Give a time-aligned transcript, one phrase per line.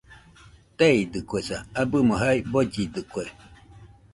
[0.77, 3.23] Teeidɨkuesa, abɨmo jae bollidɨkue